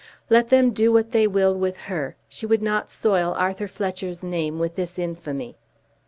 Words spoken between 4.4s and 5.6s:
with this infamy.